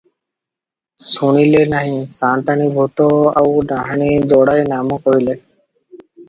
ଶୁଣିଲେ 1.07 1.59
ନାହିଁ, 1.73 1.99
ସାଆନ୍ତାଣୀ 2.19 2.69
ଭୂତ 2.79 3.07
ଆଉ 3.43 3.53
ଡାହାଣୀ 3.73 4.09
ଯୋଡାଏ 4.33 4.65
ନାମ 4.73 4.99
କହିଲେ।" 5.05 5.39